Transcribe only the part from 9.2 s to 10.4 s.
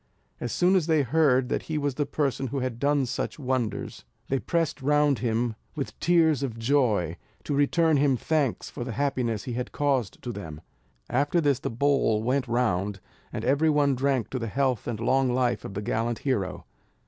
he had caused to